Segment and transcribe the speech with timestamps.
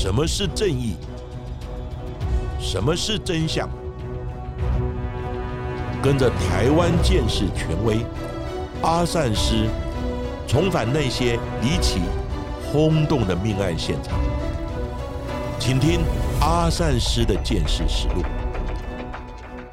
[0.00, 0.94] 什么是正义？
[2.60, 3.68] 什么是真相？
[6.00, 8.06] 跟着台湾建士权威
[8.80, 9.68] 阿善师，
[10.46, 12.00] 重返那些离奇、
[12.70, 14.20] 轰动的命案现场，
[15.58, 16.02] 请听
[16.40, 18.22] 阿善师的见识实录。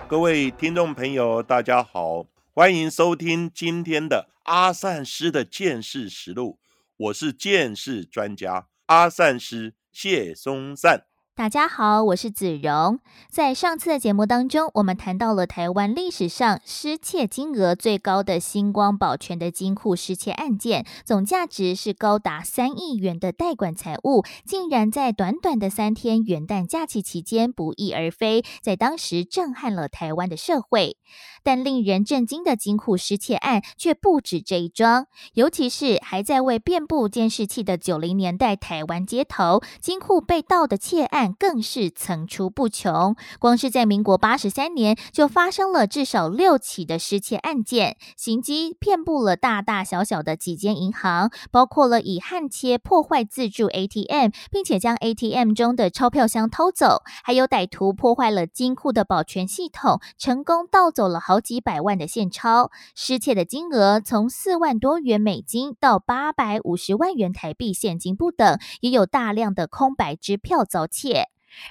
[0.08, 6.58] 各位听众朋友，大家好，欢迎收听今天的阿善师的见识实录。
[6.98, 11.06] 我是见识专家阿善师谢松散。
[11.38, 13.02] 大家好，我是子荣。
[13.30, 30.96] 在上次的节目当中，我们谈到了台湾历史上失窃金额最高的星光保全的金库失窃案件，总价值是高达三亿元的代管财物，竟然在短短的三天元旦假期期间不翼而飞，在当时震撼了台湾的社会。
[31.44, 43.16] 但令人震惊的金库失窃案却不止这一桩，尤其是还在为遍布监视器的九零年代台湾街头，金库被盗的窃案更是层出不穷。
[43.40, 61.16] 光是在民国八十三年，就发生了至少六起的失窃案件，行迹遍布了大大小小的几间银行，包括了以焊切破坏自助 ATM，并且将 ATM 中的钞票箱偷走，还有歹徒破坏了金库的保全系统，成功盗走了。
[61.26, 71.15] 好几百万的现钞，失窃的金额从四万多元美金到八百五十万元台币现金不等，也有大量的空白支票遭窃。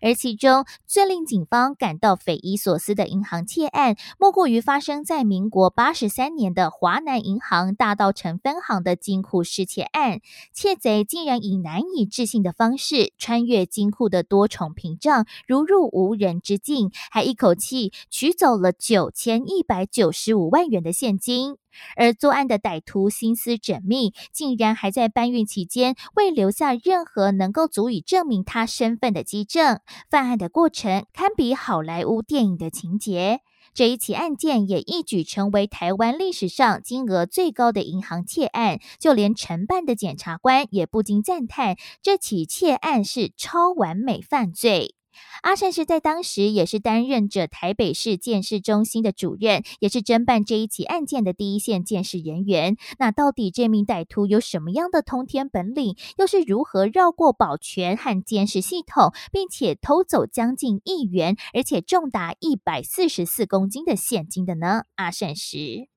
[0.01, 10.21] 而其中最令警方感到匪夷所思的银行窃案，莫过于发生在民国八十三年的华南银行大道城分行的金库失窃案。
[10.53, 21.57] 窃贼竟然以难以置信的方式穿越金库的多重屏障，如入无人之境，还一口气取走了九千一百九十五万元的现金。
[21.97, 29.81] 而作案的歹徒心思缜密，竟然还在搬运期间未留下任何能够足以证明他身份的基证。
[30.11, 33.41] 犯案的过程堪比好莱坞电影的情节。
[33.73, 44.95] 这一起案件也一举成为台湾历史上金额最高的银行窃案，就连承办的检察官也不禁赞叹：这起窃案是超完美犯罪。
[45.43, 52.77] 阿善是在当时也是担任着台北市建设中心的主任，也是侦办这一起案件的第一线建设人员。
[52.99, 64.85] 那到底这名歹徒有什么样的通天本领，又是如何绕过保全和监视系统，并且偷走将近亿元，而且重达一百四十四公斤的现金的呢？
[64.95, 65.89] 阿善时，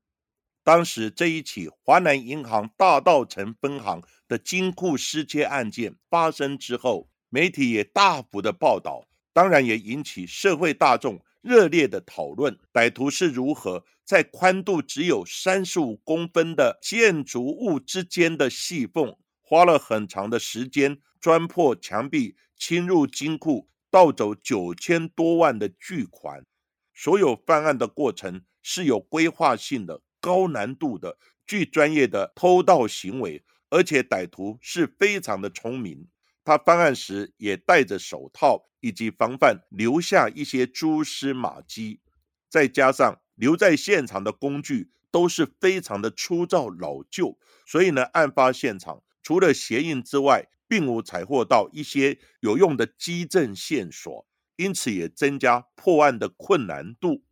[0.64, 7.08] 当时这一起华南银行大道城分行的金库失窃案件发生之后。
[7.30, 12.58] 媒体也大幅的报道，当然也引起社会大众热烈的讨论。
[12.72, 26.46] 歹徒是如何在宽度只有三十五公分的建筑物之间的细缝，花了很长的时间钻破墙壁，侵入金库，盗走九千多万的巨款。
[26.94, 36.08] 所有犯案的过程是有规划性的、高难度的、具专业的偷盗行为，而且歹徒是非常的聪明。
[36.48, 42.00] 他翻案时也戴着手套，以及防范留下一些蛛丝马迹，
[42.48, 54.26] 再加上留在现场的工具都是非常的粗糙老旧，所以呢，案发现场除了鞋印之外，并无采获到一些有用的基证线索，
[54.56, 57.26] 因此也增加破案的困难度。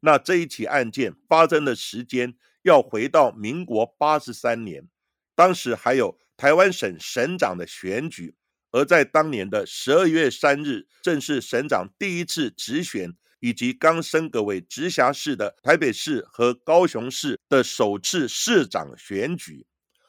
[0.00, 4.88] 那这一起案件发生的时间要回到民国八十三年，
[5.36, 8.34] 当时还有台湾省省长的选举。
[8.70, 19.66] 而在当年的十二月三日，正是省长第一次直选，以及刚升格为直辖市的台北市和高雄市的首次市长选举，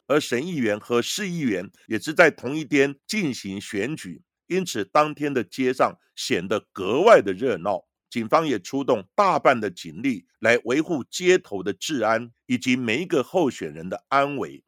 [0.07, 7.85] 而省议员和市议员也是在同一天进行选举，因此当天的街上显得格外的热闹。
[8.09, 14.63] 警方也出动大半的警力来维护街头的治安以及每一个候选人的安危，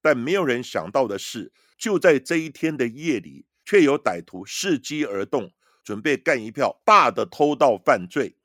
[0.00, 1.52] 但没有人想到的是。
[1.76, 5.52] 就在这一天的夜里，却有歹徒伺机而动，
[5.84, 8.36] 准备干一票大的偷盗犯罪。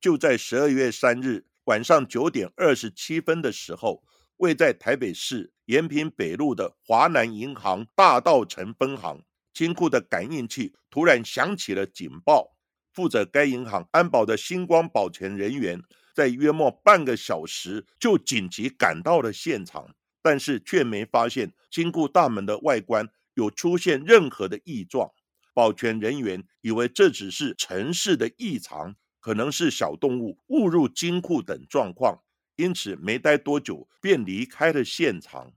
[0.00, 4.02] 就在十二月三日晚上九点二十七分的时候，
[4.38, 9.22] 位在台北市延平北路的华南银行大道城分行
[9.52, 12.56] 金库的感应器突然响起了警报。
[12.92, 15.80] 负责该银行安保的星光保全人员
[16.14, 19.94] 在约莫半个小时就紧急赶到了现场。
[20.22, 25.10] 但是却没发现金库大门的外观有出现任何的异状，
[25.52, 32.22] 保全人员以为这只是城市的异常，可能是小动物误入金库等状况，
[32.56, 35.52] 因此没待多久便离开了现场。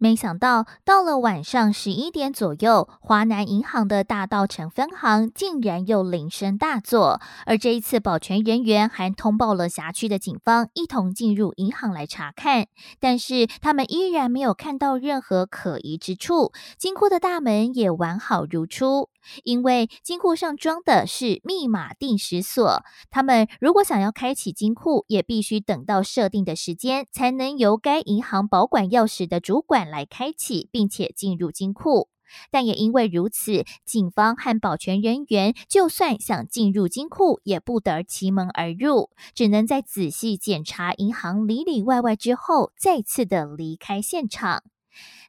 [0.00, 7.20] 没想到，到了晚上十一点左右，华南银行的大道城分行竟然又铃声大作。
[7.46, 12.68] 而这一次，保全人员还通报了辖区的警方，一同进入银行来查看。
[13.00, 19.08] 但是，他们依然没有看到任何可疑之处，金库的大门也完好如初。
[19.44, 32.08] 因为金库上装的是密码定时锁，他们如果想要开启金库，也必须等到设定的时间，才能由该银行保管钥匙的主管来开启，并且进入金库。
[32.50, 44.62] 但也因为如此，警方和保全人员就算想进入金库，也不得其门而入，只能在仔细检查银行里里外外之后，再次的离开现场。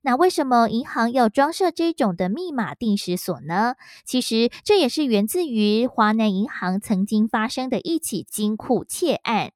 [0.02, 3.76] 那为什么银行要装设这种的密码定时锁呢？
[4.06, 9.52] 其实这也是源自于华南银行曾经发生的一起金库窃案。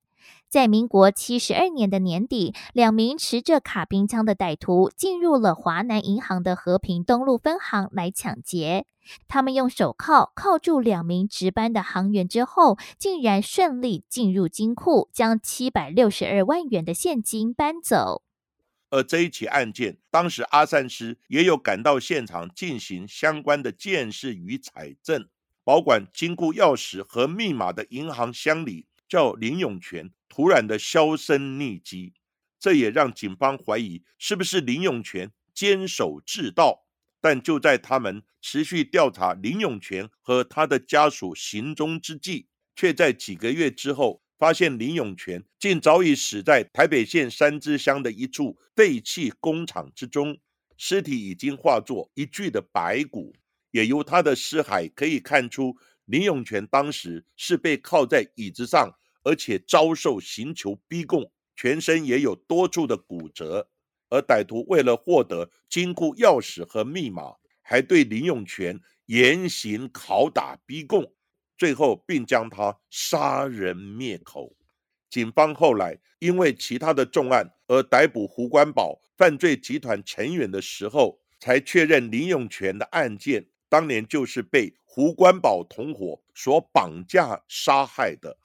[0.50, 8.86] 在民国七十二年的年底，两名持着卡宾枪的歹徒进入了华南银行的和平东路分行来抢劫。
[9.28, 18.22] 他们用手铐铐住两名值班的行员之后，竟然顺利进入金库，将七百六十二万元的现金搬走。
[18.94, 25.28] 而这一起案件，当时阿善师也有赶到现场进行相关的监视与采证。
[25.64, 32.14] 保管金库钥匙和密码的银行箱里叫林永全，突然的销声匿迹，
[32.60, 36.86] 这也让警方怀疑是不是林永全坚守治道。
[37.20, 44.23] 但就在他们持续调查林永全和他的家属行踪之际，却在几个月之后。
[44.38, 50.38] 发现林永全竟早已死在台北县三支乡的一处废弃工厂之中，
[50.78, 53.36] 尸体已经化作一具的白骨。
[53.72, 55.76] 也由他的尸骸可以看出，
[56.06, 58.94] 林永全当时是被靠在椅子上，
[59.24, 63.70] 而且遭受刑求逼供，全身也有多处的骨折。
[64.10, 67.34] 而歹徒为了获得金库钥匙和密码，
[67.64, 71.12] 还对林永全严刑拷打逼供。
[71.58, 74.56] 最后，并将他杀人灭口。
[75.10, 88.38] 警方后来因为其他的重案而逮捕胡关宝犯罪集团成员的时候，才确认林永全的案件当年就是被胡关宝同伙所绑架杀害的。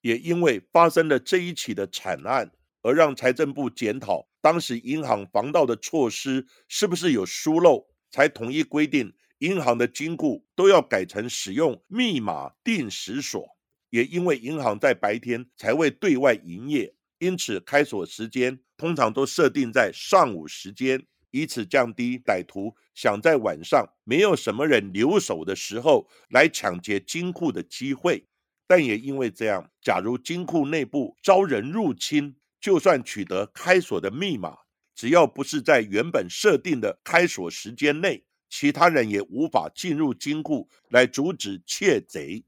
[0.00, 2.50] 也因为发生了这一起的惨案，
[2.82, 9.12] 而让财政部检讨当时银行防盗的措施是不是有疏漏，才统一规定。
[9.44, 13.46] 银行的金库都要改成使用密码定时锁，
[13.90, 28.26] 也因为银行在白天才会对外营业，因此开锁时间通常都设定在上午时间，以此降低歹徒想在晚上没有什么人留守的时候来抢劫金库的机会。
[28.66, 34.56] 但也因为这样，假如金库内部遭人入侵，就算取得开锁的密码，
[34.94, 38.24] 只要不是在原本设定的开锁时间内。
[38.56, 42.44] 其他人也无法进入金库来阻止窃贼，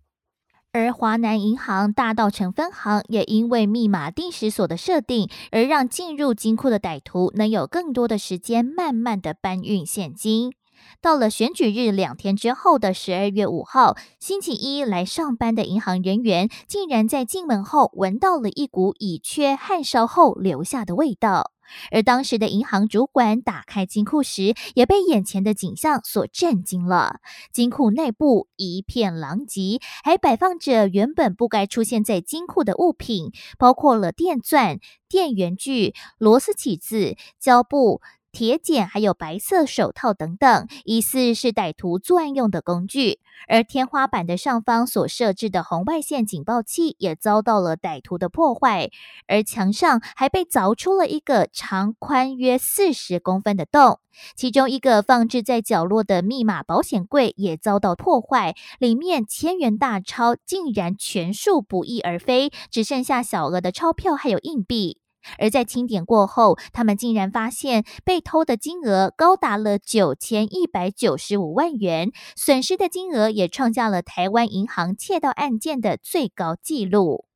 [0.70, 10.52] 而华南银行大道城分行也因为密码定时锁的设定，而让进入金库的歹徒能有更多的时间慢慢的搬运现金。
[11.00, 21.50] 到了选举日两天之后的十二月五号星期一来上班的银行人员，竟然在进门后闻到了一股乙炔焊烧后留下的味道。
[21.90, 27.20] 而当时的银行主管打开金库时，也被眼前的景象所震惊了。
[27.52, 38.00] 金库内部一片狼藉，还摆放着原本不该出现在金库的物品，包括了电钻、电源锯、螺丝起子、胶布。
[38.37, 43.21] 铁剪，还有白色手套等等，疑似是歹徒作案用的工具。
[43.49, 48.90] 而天花板的上方所设置的红外线警报器也遭到了歹徒的破坏，
[49.26, 54.00] 而墙上还被凿出了一个长宽约四十公分的洞。
[54.35, 64.99] 其中一个放置在角落的密码保险柜也遭到破坏，里面千元大钞竟然全数不翼而飞，只剩下小额的钞票还有硬币。
[65.38, 77.26] 而在清点过后，他们竟然发现被偷的金额高达了九千一百九十五万元，损失的金额也创下了台湾银行窃盗案件的最高纪录。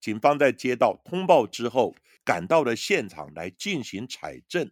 [0.00, 4.70] 警方在接到通报之后，赶到了现场来进行采证，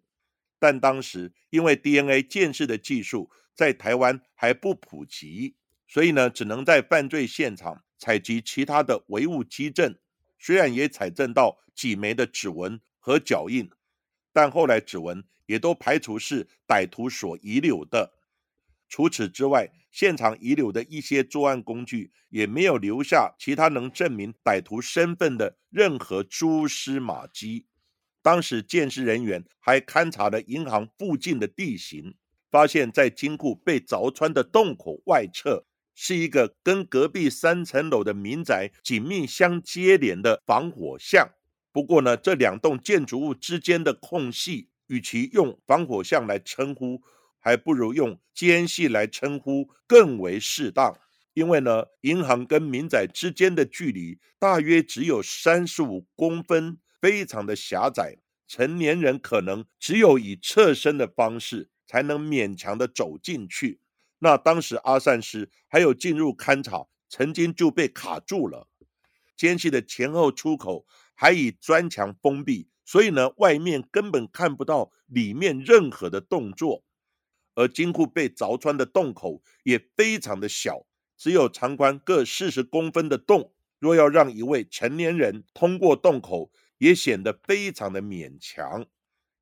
[0.58, 5.56] 但当时因为 DNA 鉴识的技术在台湾还不普及，
[5.88, 9.96] 所以呢，只能在犯罪现场采集其他的唯物基证。
[10.44, 13.70] 虽然也采证到几枚的指纹和脚印，
[14.32, 18.12] 但后来指纹也都排除是歹徒所遗留的。
[18.88, 27.68] 除此之外，现场遗留的一些作案工具也没有留下其他能证明歹徒身份的任何蛛丝马迹。
[28.20, 32.16] 当时监视人员还勘察了银行附近的地形，
[32.50, 41.30] 发现，在金库被凿穿的洞口外侧，是一个跟隔壁三层楼的民宅紧密相接连的防火巷。
[41.70, 47.00] 不过呢，这两栋建筑物之间的空隙，与其用防火巷来称呼，
[47.38, 50.98] 还不如用间隙来称呼更为适当。
[51.34, 63.80] 因为呢，银行跟民宅之间的距离大约只有三十五公分，非常的狭窄，成年人可能只有以侧身的方式才能勉强的走进去。
[64.24, 68.68] 那当时阿善师还有进入勘察，曾经就被卡住了。
[69.36, 76.84] 间隙的前后出口还以砖墙封闭，所以呢，外面根本看不到里面任何的动作。
[77.56, 80.86] 而金库被凿穿的洞口也非常的小。
[81.18, 88.86] 只有长宽各四十公分的洞，若要让一位成年人通过洞口，也显得非常的勉强。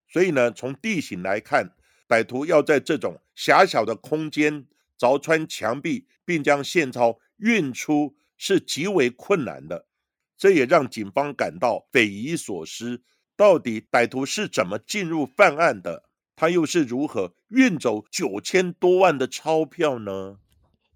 [0.08, 1.76] 所以呢，从地形来看，
[2.10, 4.66] 歹徒要在这种狭小的空间
[4.98, 9.86] 凿穿墙壁，并将现钞运出，是极为困难的。
[10.36, 13.04] 这也让警方感到匪夷所思：
[13.36, 16.02] 到底歹徒是怎么进入犯案的？
[16.34, 20.38] 他又是如何运走九千多万的钞票呢？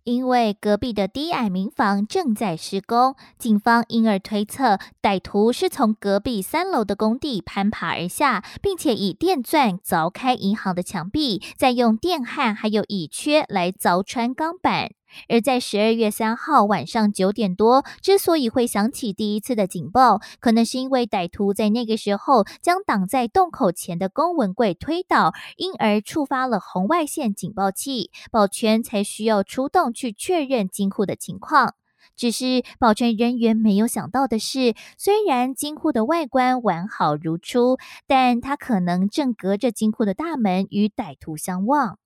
[0.05, 14.91] 因为隔壁的低矮民房正在施工，警方因而推测歹徒是从隔壁三楼的工地攀爬而下，并且以电钻凿开银行的墙壁，再用电焊还有乙炔来凿穿钢板。
[15.29, 31.75] 而在十二月三号晚上九点多，之所以会响起第一次的警报，可能是因为歹徒在那个时候将挡在洞口前的公文柜推倒，因而触发了红外线警报器，保全才需要出动去确认金库的情况。
[32.17, 41.99] 只是保全人员没有想到的是，虽然金库的外观完好如初，但它可能正隔着金库的大门与歹徒相望。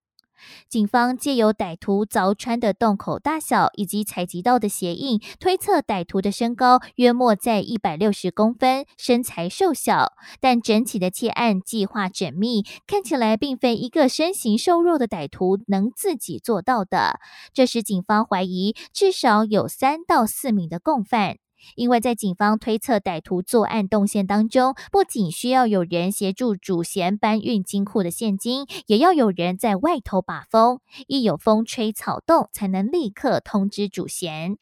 [0.69, 10.13] 警方借由歹徒凿穿的洞口大小以及采集到的鞋印，推测歹徒的身高约莫在一百六十公分，身材瘦小。
[10.41, 17.19] 但整起的窃案计划缜密，看起来并非一个身形瘦弱的歹徒能自己做到的。
[17.53, 21.39] 这使警方怀疑，至少有三到四名的共犯。
[21.75, 34.59] 因为在警方推测歹徒作案动线当中，不仅需要有人协助主嫌搬运金库的现金，也要有人在外头把风，一有风吹草动，才能立刻通知主嫌。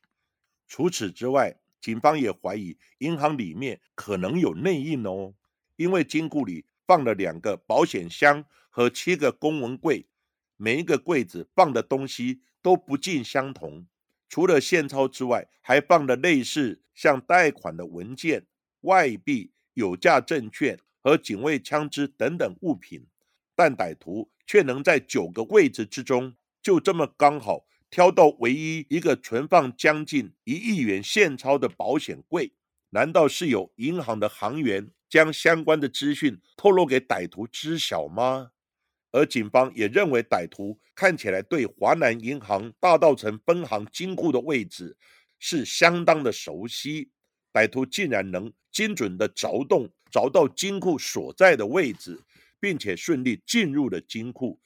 [0.66, 5.34] 除此之外，警方也怀疑银行里面可能有内应哦，
[5.76, 10.06] 因为金库里放了两个保险箱和七个公文柜，
[10.56, 13.86] 每一个柜子放的东西都不尽相同。
[14.28, 18.46] 除了现钞之外，还放了类似像贷款的文件、
[18.82, 23.06] 外币、有价证券和警卫枪支等等物品，
[23.54, 32.52] 但歹徒却能在九个位置之中，就这么刚好挑到唯一一个存放将近一亿元现钞的保险柜。
[32.90, 38.52] 难道是有银行的行员将相关的资讯透露给歹徒知晓吗？
[39.16, 44.94] 而警方也认为，歹徒看起来对华南银行大道城分行金库的位置
[45.38, 47.10] 是相当的熟悉。
[47.50, 52.20] 歹徒竟然能精准的凿洞，凿到金库所在的位置，
[52.60, 54.60] 并且顺利进入了金库，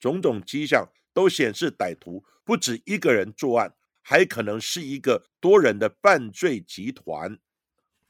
[0.00, 7.38] 种种迹象都显示，歹徒不止一个人作案，还可能是一个多人的犯罪集团。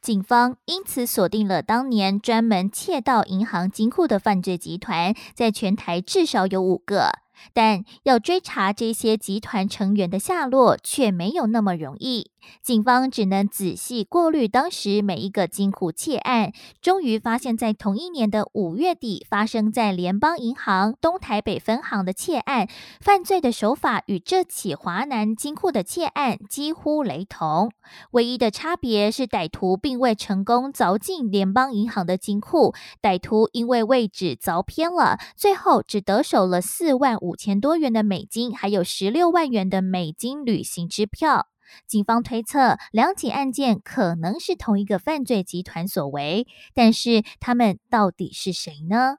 [0.05, 7.11] 警方因此锁定了当年专门窃盗银行金库的犯罪集团，在全台至少有五个。
[7.55, 12.31] 但要追查这些集团成员的下落，却没有那么容易。
[12.63, 22.69] 警方只能仔细过滤当时每一个金库窃案，终于发现，在同一年的五月底，发生在联邦银行东台北分行的窃案，
[23.01, 27.71] 犯罪的手法与这起华南金库的窃案几乎雷同。
[28.13, 41.49] 唯一的差别是，歹徒并未成功凿进联邦银行的金库，歹徒因为位置凿偏了，最后只得手了四万五千多元的美金，还有十六万元的美金旅行支票。
[41.87, 49.17] 警方推测，两起案件可能是同一个犯罪集团所为，但是他们到底是谁呢？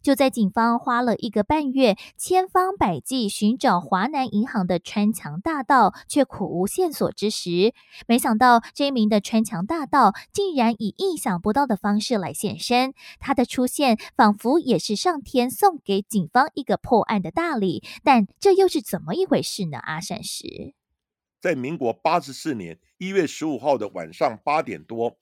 [0.00, 7.74] 就在警方花了一个半月，千方百计寻找华南银行的穿墙大盗，却苦无线索之时，
[8.08, 12.94] 没想到这名的穿墙大盗竟然以意想不到的方式来现身。
[13.20, 19.76] 他的出现仿佛也是上天送给警方一个破案的大礼，但这又是怎么一回事呢？
[19.76, 20.74] 阿善石。
[21.44, 25.14] 在民国八十四年一月十五号的晚上八点多，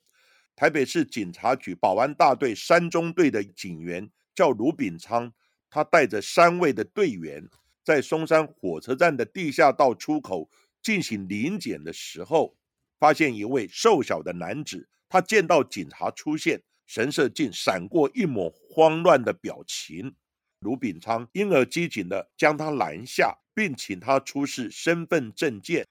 [0.54, 5.32] 台北市警察局保安大队三中队的警员叫卢炳昌，
[5.68, 7.44] 他带着三位的队员
[7.82, 10.48] 在松山火车站的地下道出口
[10.80, 12.56] 进行临检的时候，
[13.00, 20.14] 发现一位瘦小的男子，他见到警察出现，神色竟闪过一抹慌乱的表情。
[20.60, 25.84] 卢炳昌因而机警的将他拦下，并请他出示身份证件。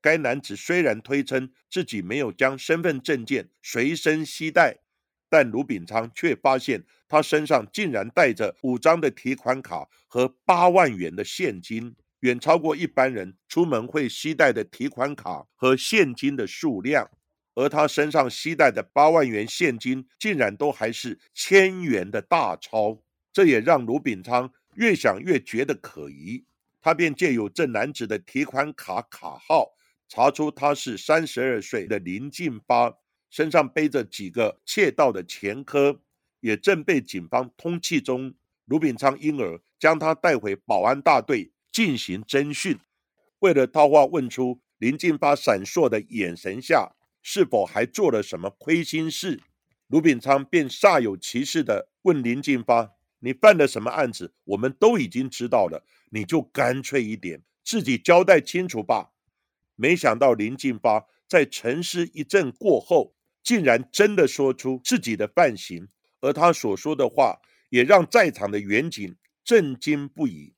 [0.00, 4.78] 该男子虽然推称自己没有将身份证件随身携带，
[5.28, 17.10] 但卢炳昌却发现他身上竟然带着五张的提款卡和八万元的现金，远超过一般人出门会携带的提款卡和现金的数量。
[17.54, 23.02] 而他身上携带的八万元现金，竟然都还是千元的大钞，
[23.32, 26.44] 这也让卢炳昌越想越觉得可疑。
[26.80, 29.74] 他便借由这男子的提款卡卡号。
[30.08, 32.98] 查出他是三十二岁的林进发，
[33.28, 36.00] 身上背着几个窃盗的前科，
[36.40, 38.34] 也正被警方通缉中。
[38.64, 42.78] 卢炳昌因而将他带回保安大队进行侦讯。
[43.40, 49.40] 为了套话问出林进发闪烁的眼神下是否还做了什么亏心事，
[49.88, 54.34] 卢炳昌便煞有其事地问林进发：“你犯了什么案子？
[54.44, 59.10] 我们都已经知道了，你就干脆一点，自己交代清楚吧。”
[59.80, 65.86] 没想到林进发在沉思一阵过后，竟然真的说出自己的犯行，
[66.20, 67.38] 而他所说的话
[67.70, 70.52] 也让在场的员警震惊不已，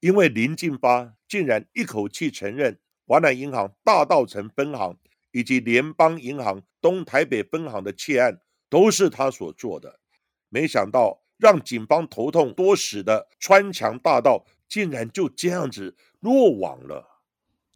[0.00, 4.98] 因为林进发竟然一口气承认华南银行大道城分行
[5.30, 10.00] 以及联邦银行东台北分行的窃案都是他所做的。
[10.48, 17.15] 没想到让警方头痛多时的穿墙大盗，竟然就这样子落网了。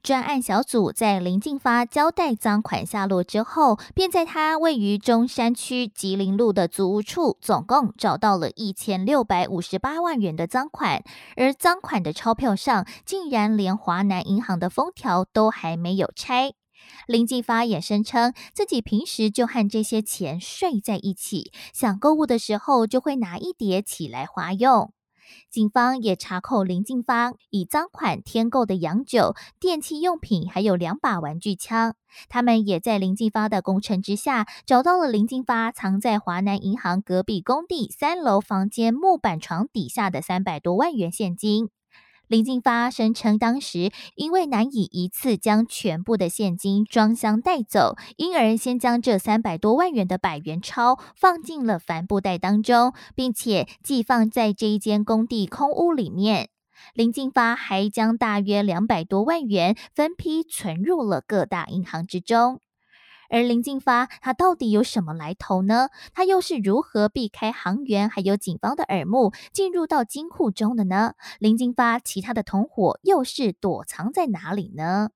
[0.02, 11.04] 专案小组在林进发交代赃款下落之后，便在他位于中山区吉林路的租屋处，总共找到了一千六百五十八万元的赃款，
[11.36, 16.52] 而赃款的钞票上竟然连华南银行的封条都还没有拆。
[17.06, 24.92] 林进发也声称自己平时就和这些钱睡在一起，想购物的时候就会拿一叠起来花用。
[25.50, 31.94] 警方也查扣林进发以赃款添购的洋酒、电器用品，还有两把玩具枪。
[32.28, 41.70] 他们也在林进发的工程之下，找到了林进发藏在华南银行隔壁工地三楼房间木板床底下的三百多万元现金。
[42.30, 56.50] 林进发声称，当时因为难以一次将全部的现金装箱带走，因而先将这三百多万元的百元钞放进了帆布袋当中，并且寄放在这一间工地空屋里面。
[56.94, 62.60] 林进发还将大约两百多万元分批存入了各大银行之中。
[63.30, 65.88] 而林进发他到底有什么来头呢？
[66.12, 71.14] 他又是如何避开行员还有警方的耳目，进入到金库中的呢？
[71.38, 75.10] 林进发其他的同伙又是躲藏在哪里呢？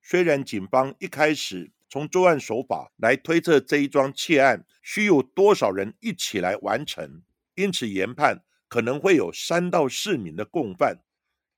[0.00, 7.22] 虽然警方一开始从作案手法来推测这一桩窃案需有多少人一起来完成，
[7.56, 11.00] 因此研判可能会有三到四名的共犯，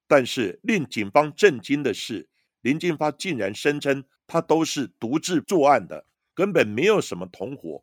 [0.08, 2.29] 但是令警方震惊的是，
[2.62, 4.04] 林进发竟然声称。
[4.32, 7.82] 他都是独自作案的，根本没有什么同伙。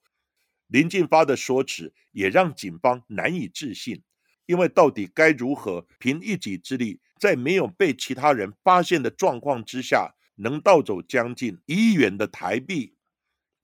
[0.67, 4.01] 林进发的说辞也让警方难以置信，
[4.45, 12.95] 因为到底该如何凭一己之力，在没有被其他人发现的状况之下，能盗走将近一亿元的台币？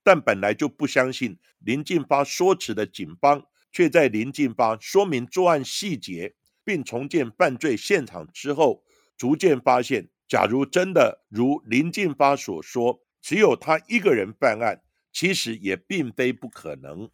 [0.04, 8.84] 但本来就不相信林进发说辞的警方，却在林进发说明作案细节并重建犯罪现场之后，
[9.16, 10.10] 逐渐发现。
[10.28, 14.82] 假如真的如林进发所说，只有他一个人犯案，
[15.12, 17.10] 其实也并非不可能。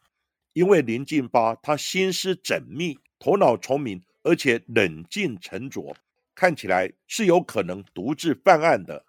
[0.53, 5.95] 因为林进发他心思缜密，头脑聪明，而且冷静沉着，
[6.33, 9.05] 看起来是有可能独自犯案的。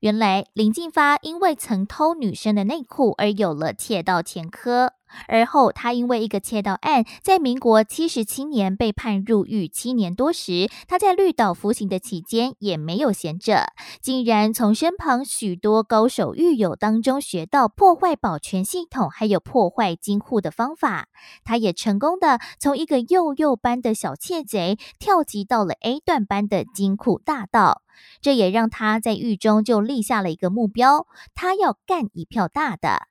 [0.00, 4.94] 原来林进发因为曾偷女生的内裤而有了窃盗前科。
[5.26, 21.08] 而后，他因为一个窃盗案，在民国七十七年被判入狱七年多时，他在绿岛服刑的期间也没有闲着，竟然从身旁许多高手狱友当中学到破坏保全系统，还有破坏金库的方法。
[21.44, 27.82] 他也成功的从一个幼幼班的小窃贼跳级到了 A 段班的金库大盗，
[28.20, 33.07] 这也让他在狱中就立下了一个目标，他要干一票大的。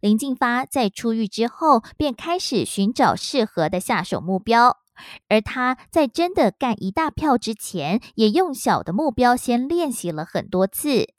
[0.00, 4.78] 林静发在出狱之后，便开始寻找适合的下手目标。
[5.28, 11.14] 而他在真的干一大票之前，也用小的目标先练习了很多次。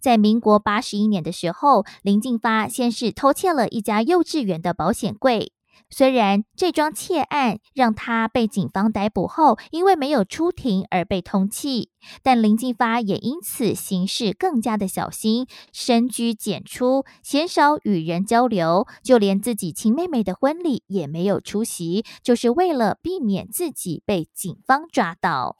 [0.00, 5.52] 在民国八十一年的时候，林静发先是偷窃了一家幼稚园的保险柜。
[5.88, 11.88] 虽然这桩窃案让他被警方逮捕后，因为没有出庭而被通缉，
[12.22, 25.58] 但林进发也因此行事更加的小心，深居简出，鲜少与人交流，就连自己亲妹妹的婚礼也没有出席，就是为了避免自己被警方抓到。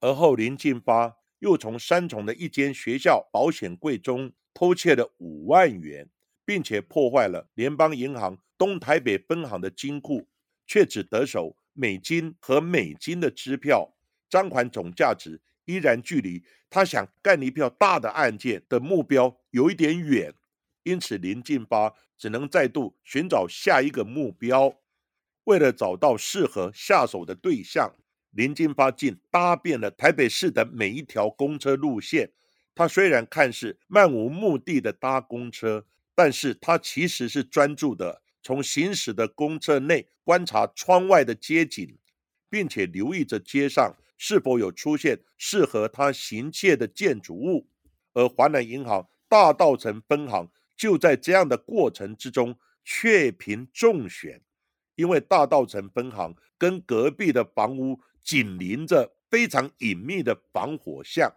[0.00, 6.08] 而后，林进发又从三重的一间学校保险柜中偷窃了五万元，
[6.44, 8.38] 并且破坏了联邦银行。
[8.60, 10.28] 东台北分行的金库
[10.66, 13.96] 却只得手美金和美金的支票，
[14.28, 20.34] 赃款总价值依然距离他想干一票大的案件的目标有一点远，
[20.82, 24.74] 因此林进发只能再度寻找下一个目标。
[25.44, 27.94] 为了找到适合下手的对象，
[28.32, 32.30] 林进发竟搭遍了台北市的每一条公车路线。
[32.74, 38.20] 他虽然看似漫无目的的搭公车，但是他其实是专注的。
[38.42, 41.98] 从行驶的公车内观察窗外的街景，
[42.48, 47.68] 并且留意着街上是否有出现适合他行窃的建筑物。
[48.12, 54.42] 而华南银行大道城分行就在这样的过程之中确凭中选，
[54.96, 61.32] 因为大道城分行跟隔壁的房屋紧邻着非常隐秘的防火巷，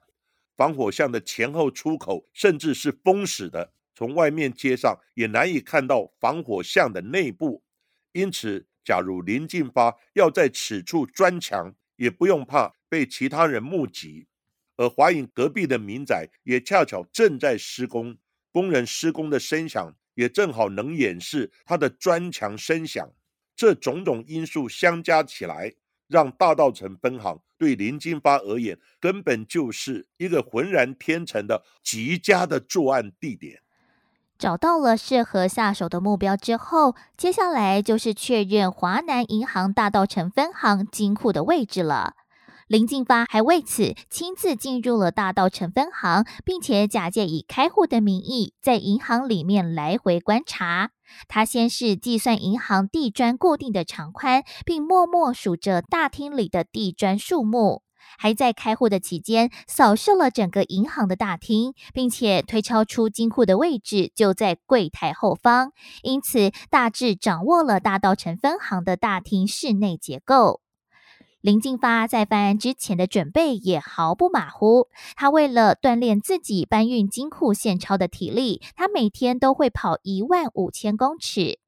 [0.57, 3.73] 防火巷的前后出口甚至是封死的。
[4.03, 7.63] 从外面街上也难以看到防火巷的内部，
[8.11, 14.27] 因此，假如林进发要在此处钻墙，也不用怕被其他人目击。
[14.75, 18.17] 而华影隔壁的民宅也恰巧正在施工，
[18.51, 23.09] 工人施工的声响也正好能掩饰他的砖墙声响。
[23.55, 25.73] 这种种因素相加起来，
[26.09, 33.62] 让大道城分行对林进发而言，根本就是一个浑然天成的极佳的作案地点。
[34.43, 42.15] 找到了适合下手的目标之后，接下来就是确认华南银行大道城分行金库的位置了。
[42.67, 50.89] 林进发还为此亲自进入了大道城分行，并且假借以开户的名义，在银行里面来回观察。
[51.29, 57.82] 他先是计算银行地砖固定的长宽，并默默数着大厅里的地砖数目。
[58.17, 65.71] 还在开户的期间，扫视了整个银行的大厅，并且推敲出金库的位置就在柜台后方，
[66.01, 70.61] 因此大致掌握了大道城分行的大厅室内结构。
[71.41, 81.59] 林进发在犯案之前的准备也毫不马虎，他为了锻炼自己搬运金库现钞的体力，他每天都会跑一万五千公尺。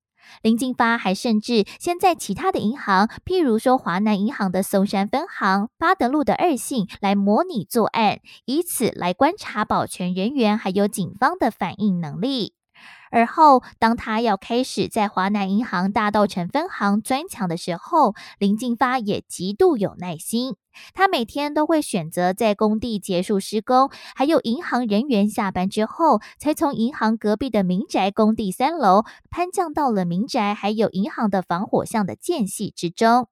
[0.42, 12.54] 林进发还甚至先在其他的银行，譬如说华南银行的松山分行、巴德路的二信来模拟作案，以此来观察保全人员还有警方的反应能力。
[13.12, 20.56] 而后，当他要开始在华南银行大道城分行钻墙的时候，林进发也极度有耐心。
[20.94, 33.30] 他每天都会选择在工地结束施工，还有银行人员下班之后，才从银行隔壁的民宅工地三楼攀降到了民宅还有银行的防火巷的间隙之中。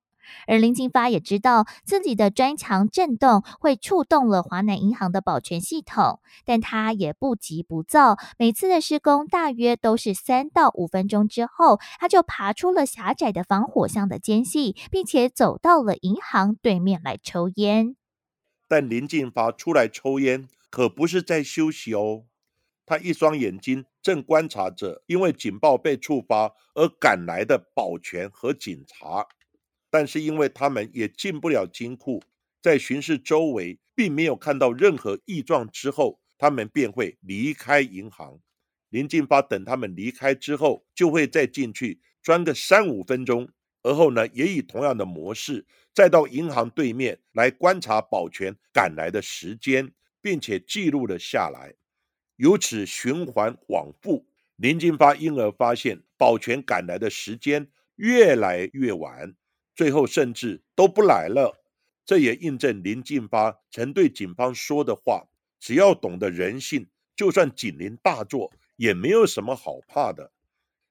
[0.47, 8.17] 而林进发也知道自己的砖墙震动会触动了华南银行的保全系统，但他也不急不躁。
[8.37, 17.95] 每次的施工大约都是三到五分钟之后，他就爬出了狭窄的防火巷的间隙，并且走到了银行对面来抽烟。
[18.67, 22.23] 但林进发出来抽烟可不是在休息哦，
[22.85, 29.27] 他一双眼睛正观察着因为警报被触发而赶来的保全和警察。
[29.93, 32.19] 但是因为他们也进不了金库，
[32.63, 38.39] 在巡视周围，并没有看到任何异状之后，他们便会离开银行。
[38.89, 43.47] 林进发等他们离开之后，就会再进去钻个三五分钟，
[43.83, 49.91] 而后呢，也以同样的模式，再到银行对面来观察保全赶来的时间，
[50.23, 51.75] 并且记录了下来。
[52.37, 54.25] 由此循环往复，
[54.55, 59.35] 林进发因而发现保全赶来的时间越来越晚。
[59.75, 61.63] 最后甚至都不来了，
[62.05, 65.27] 这也印证林进发曾对警方说的话：
[65.59, 70.31] 只要懂得人性，就算警铃大作，也没有什么好怕的。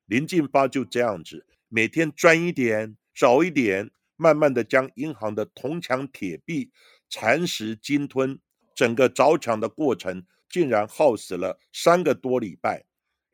[0.07, 6.71] 林进发就这样子，每天赚一点，少一点，慢慢的将银行的铜墙铁壁
[7.09, 8.39] 蚕食鲸吞，
[8.75, 12.85] 整个凿墙的过程竟然耗时了三个多礼拜。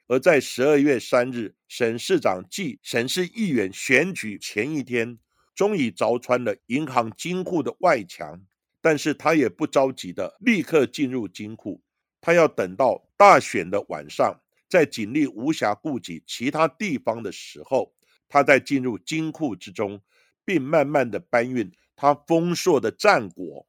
[0.08, 5.18] 而在十二月三日，省市长暨省市议员选举前一天。
[5.58, 8.40] 终于凿穿了银行金库的外墙，
[8.80, 11.82] 但是他也不着急的立刻进入金库，
[12.20, 17.92] 他要等到大选的晚上，在警力无暇顾及其他地方的时候，
[18.28, 20.00] 他再进入金库之中，
[20.44, 23.66] 并慢慢的搬运他丰硕的战果。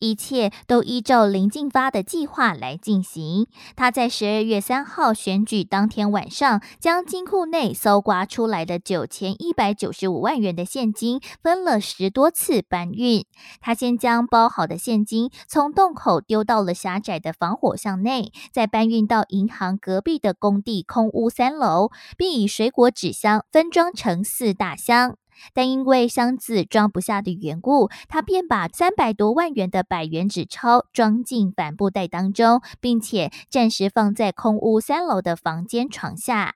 [0.00, 3.46] 一切都依照林进发的计划来进行。
[3.76, 13.24] 他在十二月三号选举当天晚上，将金库内搜刮出来的九千一百九十五万元的现金分了十多次搬运。
[13.60, 25.19] 他先将包好的现金从洞口丢到了狭窄的防火巷内，再搬运到银行隔壁的工地空屋三楼，并以水果纸箱分装成四大箱。
[25.52, 36.54] 但因为箱子装不下的缘故，他便把三百多万元的百元纸钞装进帆布袋当中，并且暂时放在空屋三楼的房间床下。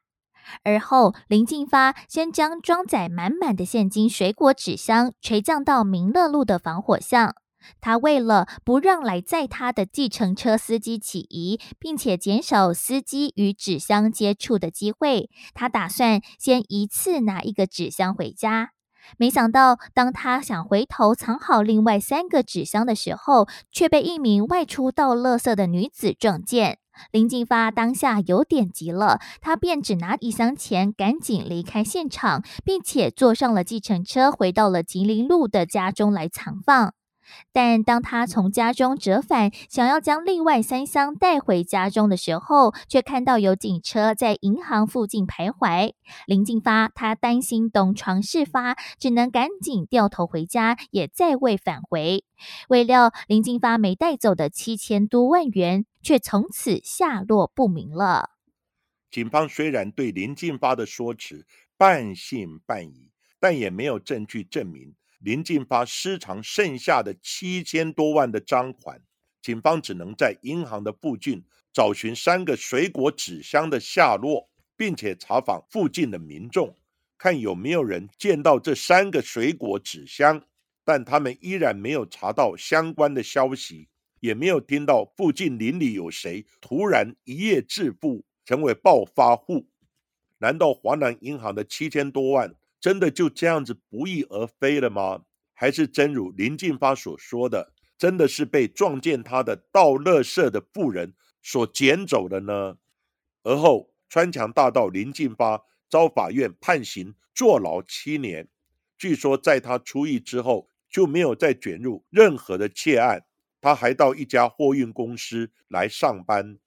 [0.63, 7.35] 而后，林进发先将装载满满的现金水果纸箱垂降到民乐路的防火巷。
[7.81, 18.71] 他为了不让来载他的计程车司机起疑，并且减少司机与纸箱接触的机会，他打算先一次拿一个纸箱回家。
[19.19, 26.79] 没想到，当他想回头藏好另外三个纸箱的时候，却被一名外出倒垃圾的女子撞见。
[27.11, 36.95] 林进发当下有点急了，他便只拿一箱钱，赶紧离开现场，并且坐上了计程车，回到了吉林路的家中来藏放。
[37.53, 45.93] 但当他从家中折返，想要将另外三箱带回家中的时候，却看到有警车在银行附近徘徊。
[46.27, 52.25] 林进发他担心东窗事发，只能赶紧掉头回家，也再未返回。
[52.69, 58.31] 未料林进发没带走的七千多万元，却从此下落不明了。
[59.11, 64.95] 警方虽然对林进发的说辞半信半疑，但也没有证据证明。
[65.25, 69.01] 林进发失藏剩下的七千多万的赃款，
[69.41, 76.77] 警方只能在银行的附近找寻三个水果纸箱的下落，并且查访附近的民众，
[77.17, 80.43] 看有没有人见到这三个水果纸箱。
[80.85, 83.89] 但他们依然没有查到相关的消息，
[84.21, 89.67] 也没有听到附近邻里有谁突然一夜致富，成为暴发户。
[90.37, 92.55] 难道华南银行的七千多万？
[92.85, 95.23] 真的就这样子不翼而飞了吗？
[95.55, 102.77] 还是真如林进发所说的，真的是被撞见他的盗乐社的妇人所捡走的呢？
[103.43, 108.51] 而后穿墙大盗林进发遭法院判刑坐牢七年，
[108.99, 113.25] 据说在他出狱之后就没有再卷入任何的窃案，
[113.63, 116.59] 他还到一家货运公司来上班。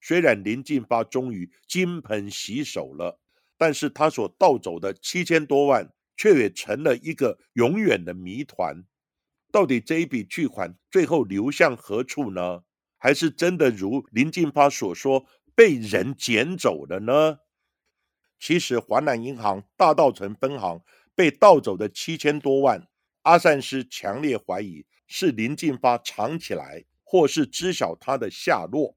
[0.00, 3.20] 虽然林进发终于金盆洗手了。
[3.58, 8.84] 但是他所盗走的七千多万，却也成了一个永远的谜团。
[9.50, 12.62] 到底这一笔巨款最后流向何处呢？
[12.96, 17.40] 还是真的如林进发所说，被人捡走了呢？
[18.38, 20.82] 其实华南银行大道城分行
[21.14, 22.88] 被盗走的七千多万，
[23.22, 28.96] 阿善师强烈怀疑是林进发藏起来，或是知晓他的下落。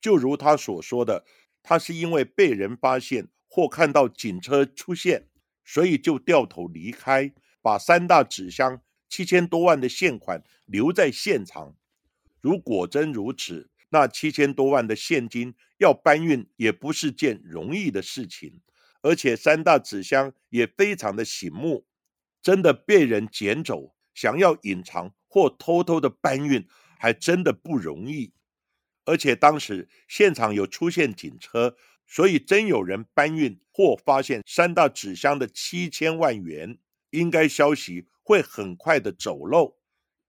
[0.00, 1.24] 就如他所说的，
[1.62, 3.28] 他是因为被人发现。
[3.54, 5.28] 或看到警车出现，
[5.64, 11.76] 所以就掉头离开，把三大纸箱七千多万的现款留在现场。
[12.40, 18.60] 如果真如此，那七千多万的现金要搬运也不是件容易的事情，
[19.02, 21.86] 而且三大纸箱也非常的醒目，
[22.42, 26.66] 真的被人捡走，想要隐藏或偷偷的搬运，
[26.98, 28.32] 还真的不容易。
[29.04, 31.76] 而且当时现场有出现警车。
[32.14, 36.78] 所以，真有人搬运或发现三大纸箱的七千万元，
[37.10, 39.76] 应该消息会很快的走漏。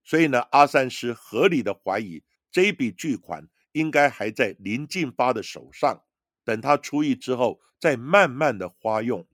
[0.02, 6.02] 所以呢，阿善师合理的怀疑这笔巨款应该还在林进发的手上，
[6.44, 9.24] 等他出狱之后再慢慢的花用。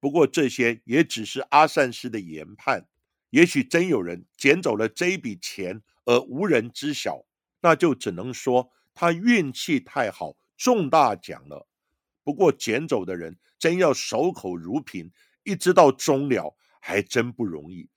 [0.00, 2.88] 不过这些也只是阿善师的研判，
[3.30, 7.24] 也许真有人捡走了这一笔钱而无人知晓，
[7.60, 11.68] 那就只能说他运气太好，中大奖了。
[12.24, 15.12] 不过捡走的人真要守口如瓶，
[15.44, 17.90] 一直到终了，还真不容易。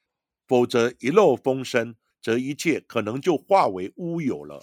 [0.45, 4.61] 否则一漏风声，则一切可能就化为乌有了。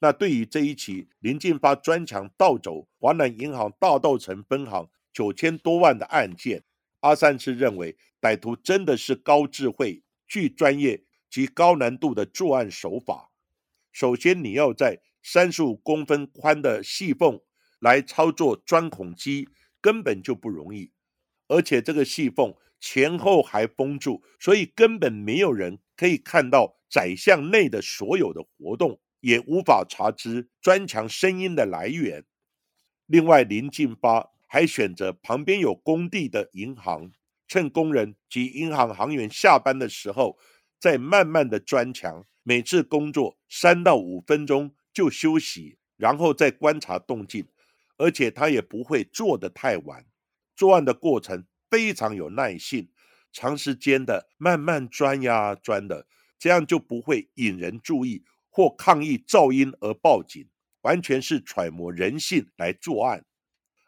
[0.00, 6.64] 那对于这一起林进发专强盗走华南银行大道城分行九千多万的案件，
[7.00, 13.30] 阿三是认为歹徒真的是高智慧、具专业及高难度的作案手法。
[13.90, 17.40] 首先，你要在三十五公分宽的细缝。
[17.80, 19.48] 来操作钻孔机
[19.80, 20.90] 根本就不容易，
[21.48, 32.24] 而且这个细缝前后还封住，所以根本没有人可以看到窄巷内的所有的活动，也无法查知砖墙声音的来源。
[33.06, 37.12] 另外，林进发还选择旁边有工地的银行，
[37.46, 40.38] 趁工人及银行行员下班的时候，
[40.80, 42.24] 再慢慢的砖墙。
[42.42, 47.46] 每次工作三到五分钟就休息，然后再观察动静。
[47.98, 50.06] 而且他也不会做得太晚。
[50.54, 52.88] 作案的过程非常有耐性，
[53.32, 56.06] 长时间的慢慢钻呀钻的，
[56.38, 60.48] 这样就不会引人注意或抗议噪音而报警。
[60.82, 63.24] 完全是揣摩人性来作案，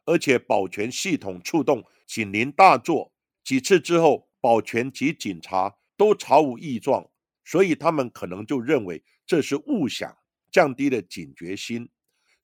[0.05, 3.13] 而且保全系统触动警铃大作
[3.45, 7.09] 几次之后，保全及警察都毫无异状，
[7.45, 10.13] 所以他们可能就认为这是误响，
[10.51, 11.89] 降低了警觉心。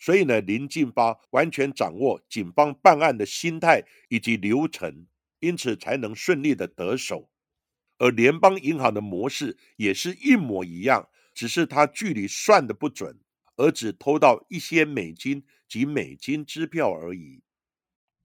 [0.04, 5.06] 所以呢，林进发完全掌握警方办案的心态以及流程，
[5.40, 7.30] 因此才能顺利的得手。
[7.96, 13.18] 而联邦银行的模式也是一模一样，只是他距离算的不准。
[13.56, 17.43] 而只偷到一些美金及美金支票而已。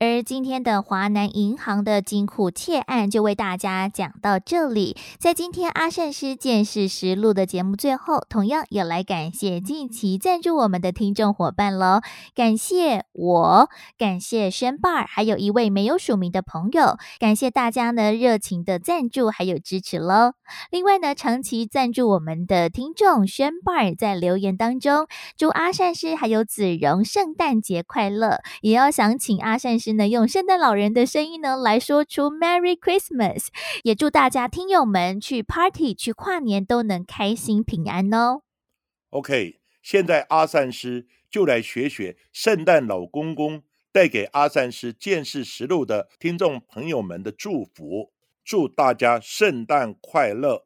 [0.01, 4.95] 而今天的华南银行的金库窃案就为大家讲到这里。
[5.19, 11.99] 在今天阿善师见识实录的节目最后，同样也来感谢近期赞助我们的听众伙伴喽。
[12.33, 16.97] 感谢我，感谢轩爸，还有一位没有署名的朋友。
[17.19, 20.31] 感谢大家呢热情的赞助还有支持喽。
[20.71, 29.88] 另外呢，长期赞助我们的听众轩爸在留言当中祝阿善师还有子荣圣诞节快乐，也要想请阿善师。
[29.93, 33.47] 能用圣诞老人的声音呢来说出 Merry Christmas，
[33.83, 38.41] 也祝大家听友们去 Party 去跨年都能开心平安哦。
[39.09, 48.11] OK，现在阿善师就来学学圣诞老公公带给阿善师见识实录的听众朋友们的祝福，
[48.43, 50.65] 祝大家圣诞快乐。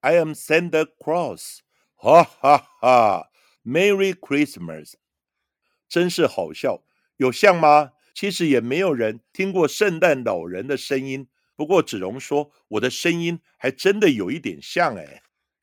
[0.00, 1.58] I am Santa Claus，
[1.96, 3.30] 哈哈哈
[3.64, 4.94] ，Merry Christmas，
[5.88, 6.82] 真是好笑，
[7.16, 7.92] 有像吗？
[8.16, 15.22] 其实也没有人听过圣诞老人的声音，不过子荣说我的声音还真的有一点像哎。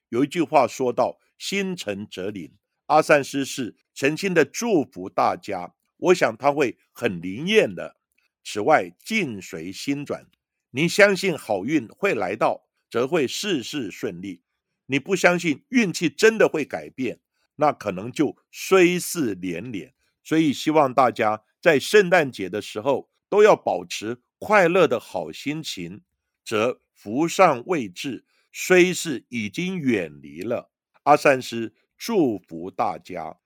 [0.10, 2.54] 有一句话说到“心诚则灵”，
[2.86, 7.96] 阿善师是诚心的祝福大家，我想他会很灵验的。
[8.44, 10.28] 此外，境随心转，
[10.70, 14.42] 你相信好运会来到，则会事事顺利；
[14.86, 17.20] 你不相信运气真的会改变，
[17.56, 19.96] 那可能就衰事连连。
[20.24, 21.42] 所以希望大家。
[21.64, 26.02] 在圣诞节的时候，都要保持快乐的好心情，
[26.44, 30.70] 则福上未至，虽是已经远离了。
[31.04, 33.38] 阿善师祝福大家。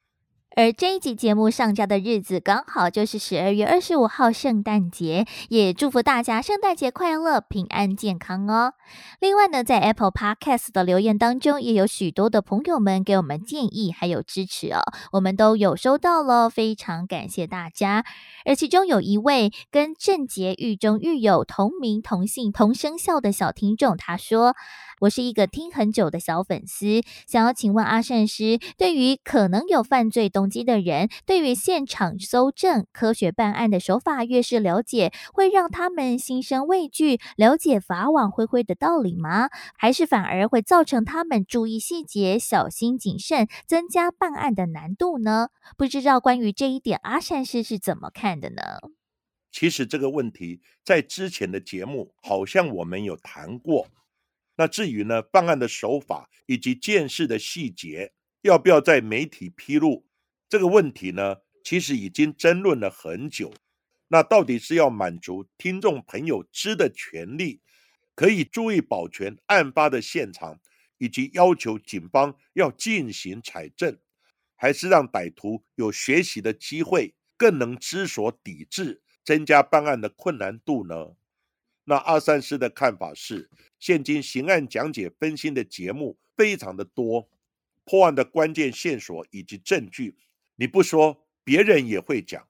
[0.58, 8.74] 而这一集节目上架的日子刚好就是十二月二十五号圣诞节，也祝福大家圣诞节快乐、平安健康哦。
[9.20, 18.04] 另外呢，在 Apple Podcast 的留言当中，也有许多的朋友们给我们建议还有支持哦，我们都有收到了，非常感谢大家。
[18.43, 24.56] 而其中有一位跟郑杰狱中狱友同名同姓同生肖的小听众，他说。
[25.01, 39.49] 我是一个听很久的小粉丝，想要请问阿善师，对于可能有犯罪动机的人，对于现场搜证、科学办案的手法越是了解，会让他们心生畏惧，了解法网恢恢的道理吗？
[39.77, 45.49] 还是反而会造成他们注意细节、小心谨慎，增加办案的难度呢？
[45.77, 48.63] 不知道关于这一点，阿善师是怎么看的呢？
[49.51, 53.88] 其实这个问题在之前的节目好像我们有谈过。
[54.58, 60.06] 那至于呢，办案的手法以及见识的细节，要不要在媒体披露
[60.50, 61.38] 这个问题呢？
[61.63, 63.54] 其实已经争论了很久。
[64.08, 67.62] 那到底是要满足听众朋友知的权利，
[68.15, 70.60] 可以注意保全案发的现场，
[70.98, 74.00] 以及要求警方要进行采证，
[74.56, 81.15] 还是让歹徒有学习的机会，更能知所抵制，增加办案的困难度呢？
[81.89, 87.30] 那阿三师的看法是，现今刑案讲解分析的节目非常的多，
[87.86, 90.17] 破案的关键线索以及证据，
[90.58, 92.45] 你不说别人也会讲，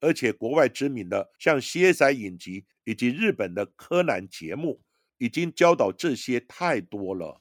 [0.00, 4.80] 而且国外知名的像 CSI 影集以及日本的柯南节目，
[5.18, 7.40] 已经教导这些太多了。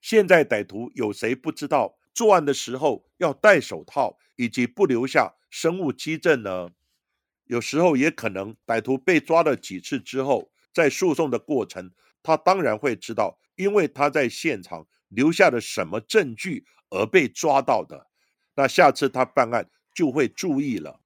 [0.00, 6.70] 现在歹徒有谁不知道作案的时候要戴手套，以及不留下生物基证呢？
[7.48, 11.90] 有时候也可能，歹徒被抓了几次之后，在诉讼的过程，
[12.22, 18.06] 他当然会知道，因为他在现场留下了什么证据而被抓到的。
[18.54, 21.00] 那下次他办案就会注意了。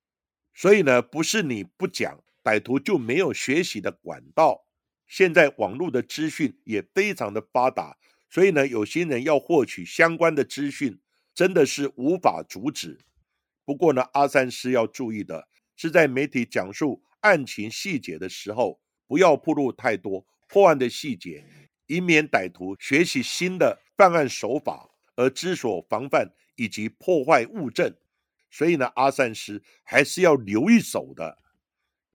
[0.52, 4.66] 所以呢，不是你不讲，歹徒就没有学习的管道。
[5.06, 7.96] 现在网络的资讯也非常的发达，
[8.28, 10.98] 所以呢，有些人要获取相关的资讯，
[11.32, 12.98] 真的是无法阻止。
[13.64, 21.44] 不过呢，阿三是要注意的是，在媒体讲述案情细节的时候，不要暴露太多破案的细节，
[21.86, 27.94] 以免歹徒学习新的犯案手法而知所防范以及破坏物证。
[28.50, 31.38] 所以呢，阿三师还是要留一手的。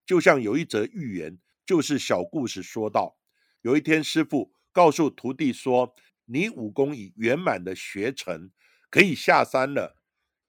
[0.05, 3.17] 就像有一则寓言，就是小故事说到，
[3.61, 5.95] 有一天师傅告诉徒弟说
[6.25, 8.51] ：“你武功已圆满的学成，
[8.89, 9.97] 可以下山了。”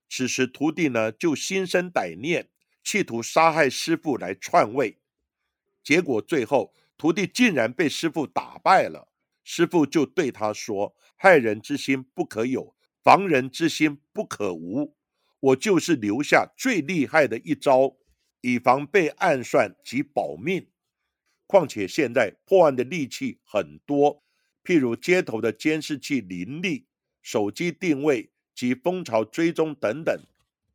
[0.07, 2.49] 此时，徒弟呢就心生歹念，
[2.89, 4.97] 企图杀害师傅来篡位。
[5.83, 9.09] 结果最后，徒弟竟然被师傅打败了。
[9.43, 14.95] 师傅就对他说：“害人之心不可有，防人之心不可无。
[15.39, 17.95] 我就是留下最厉害的一招，
[18.41, 20.65] 以防被暗算及保命。
[21.45, 24.23] 况且现在破案的利器很多，
[24.63, 26.87] 譬如街头的监视器林立，
[27.21, 30.21] 手机定位。”及蜂巢追踪等等，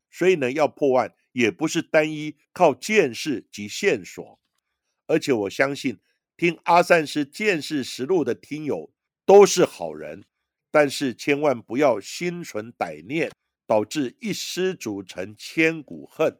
[0.09, 4.39] 所以呢，要破案也不是单一靠见识及线索，
[5.05, 5.99] 而且我相信
[6.37, 8.93] 听阿善师见识实录的听友
[9.25, 10.23] 都是好人，
[10.71, 13.29] 但是千万不要心存歹念，
[13.67, 16.39] 导致一失足成千古恨。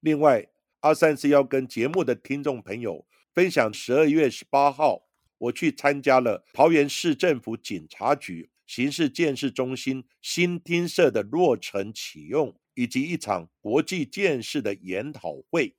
[0.00, 0.48] 另外，
[0.80, 5.06] 阿善师要跟节目的听众朋友分享，十二月十八号
[5.36, 8.50] 我去参加了桃园市政府警察局。
[8.66, 15.74] 刑事建设中心新厅舍的落成启用，以及一场国际建设的研讨会。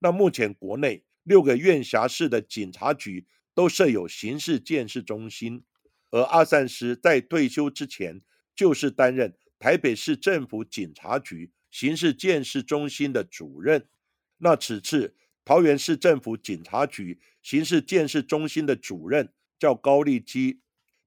[0.00, 5.62] 那目前国内六个院辖市的警察局都设有刑事建设中心，
[6.10, 8.20] 而阿善师在退休之前
[8.56, 13.86] 就是担任台北市政府警察局刑事建设中心的主任。
[14.38, 20.60] 那此次桃园市政府警察局刑事建设中心的主任叫高立基。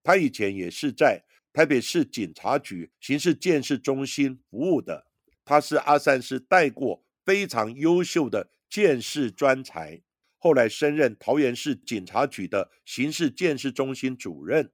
[0.04, 1.24] 他以前也是在
[1.54, 5.08] 台北市警察局刑事建设中心服务的，
[5.52, 10.02] 他是阿善师带过非常优秀的建设专才，
[10.38, 14.72] 后来升任桃园市警察局的刑事建设中心主任。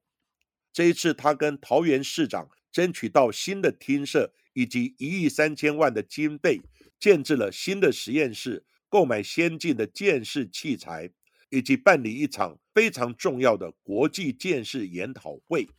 [0.72, 6.62] 这一次，他跟桃园市长争取到新的厅舍以及一亿三千万的经费，
[7.00, 11.10] 建制了新的实验室，购买先进的建设器材。
[11.50, 15.70] 以及办理一场非常重要的国际建设研讨会，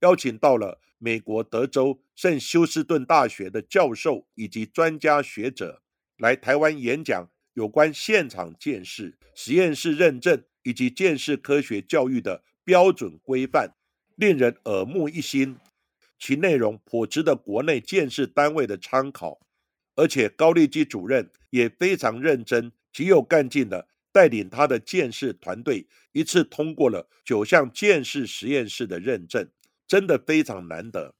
[0.00, 5.82] 邀请到了美国德州圣休斯顿大学的教授以及专家学者
[6.18, 13.74] 来台湾演讲有关现场建设、实验室认证以及建设科学教育的标准规范，
[14.16, 15.56] 令人耳目一新。
[16.18, 19.38] 其内容颇值得国内建设单位的参考，
[19.94, 23.88] 而且高立基主任也非常认真、极有干劲的。
[24.10, 29.48] 带领他的建设团队一次通过了九项建设实验室的认证，
[29.88, 31.16] 真的非常难得。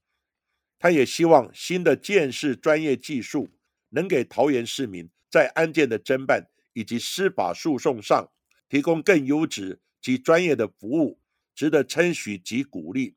[0.78, 3.48] 他也希望新的建设专业技术
[3.88, 8.30] 能给桃园市民在案件的侦办以及司法诉讼上
[8.68, 11.18] 提供更优质及专业的服务，
[11.54, 13.16] 值得称许及鼓励。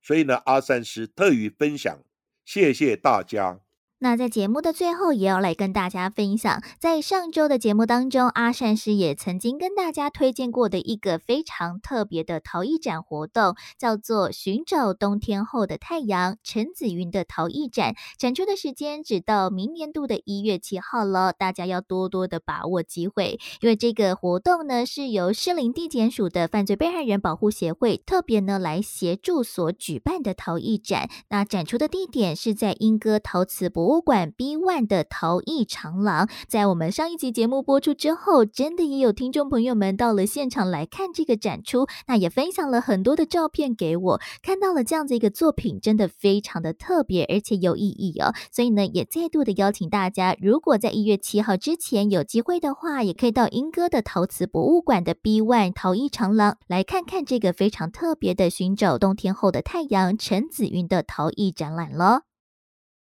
[0.00, 2.02] 所以呢，阿三师特予分享，
[2.44, 3.63] 谢谢大家。
[4.00, 17.94] 那在节目的最后，也要来跟大家分享，在上周的节目当中，阿善师也曾经跟大家推荐过的一个非常特别的陶艺展活动，叫做“寻找冬天后的太阳”陈子云的陶艺展。
[18.18, 31.08] 展出的时间只到明年度的一月七号了，大家要多多的把握机会，因为这个活动呢是由士林地检署的犯罪被害人保护协会特别呢来协助所举办的陶艺展。
[31.30, 33.93] 那展出的地点是在莺歌陶瓷博物。
[33.94, 48.34] 博物馆 B One 的陶艺长廊，在我们上一集节目播出之后，真的也有听众朋友们到了现场来看这个展出，那也分享了很多的照片给我，看到了这样子一个作品，真的非常的特别，而且有意义哦。
[48.50, 62.22] 所以呢，也再度的邀请大家，如果在一月七号之前有机会的话，也可以到英哥的陶瓷博物馆的 B One 陶艺长廊来看看这个非常特别的寻找冬天后的太阳陈子云的陶艺展览了。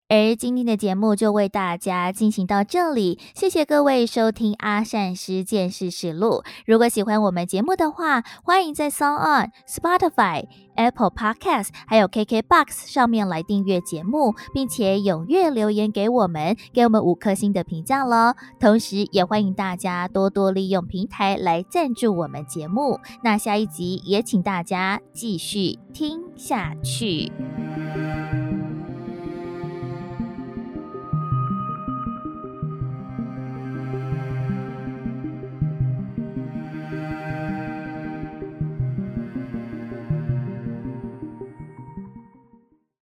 [0.07, 6.43] 而今天的节目就为大家进行到这里，谢谢各位收听阿善师见识实录。
[6.67, 10.45] 如果喜欢我们节目的话，欢迎在 Sound On、Spotify、
[10.77, 18.35] Apple Podcast 还有 KK Box 上面来订阅节目，并且踊跃留言给我们，给我们五颗星的评价喽。
[18.61, 23.01] 同时，也欢迎大家多多利用平台来赞助我们节目。
[23.23, 27.33] 那下一集也请大家继续听下去。